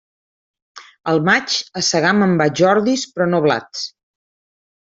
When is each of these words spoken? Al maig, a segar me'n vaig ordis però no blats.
Al 1.11 1.19
maig, 1.27 1.57
a 1.81 1.85
segar 1.89 2.15
me'n 2.21 2.35
vaig 2.41 2.65
ordis 2.73 3.07
però 3.13 3.31
no 3.35 3.47
blats. 3.49 3.85